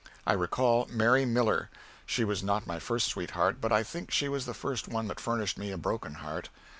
I 0.25 0.33
recall 0.33 0.87
Mary 0.89 1.25
Miller. 1.25 1.69
She 2.07 2.23
was 2.23 2.41
not 2.41 2.65
my 2.65 2.79
first 2.79 3.05
sweetheart, 3.09 3.57
but 3.61 3.71
I 3.71 3.83
think 3.83 4.09
she 4.09 4.27
was 4.27 4.47
the 4.47 4.55
first 4.55 4.87
one 4.87 5.07
that 5.09 5.19
furnished 5.19 5.59
me 5.59 5.69
a 5.69 5.77
broken 5.77 6.15
heart. 6.15 6.49